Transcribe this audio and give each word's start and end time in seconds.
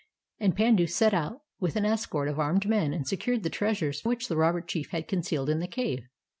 And 0.39 0.55
Pandu 0.55 0.87
set 0.87 1.13
out 1.13 1.41
with 1.59 1.75
an 1.75 1.85
escort 1.85 2.27
of 2.27 2.39
armed 2.39 2.67
men 2.67 2.91
and 2.91 3.07
secured 3.07 3.43
the 3.43 3.51
treasures 3.51 4.03
which 4.03 4.29
the 4.29 4.35
robber 4.35 4.61
chief 4.61 4.89
had 4.89 5.07
concealed 5.07 5.47
in 5.47 5.59
the 5.59 5.67
cave. 5.67 6.07